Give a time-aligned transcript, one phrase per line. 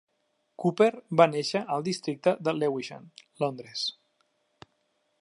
[0.63, 0.87] Cooper
[1.21, 3.07] va néixer al districte de Lewisham,
[3.45, 3.89] Londres.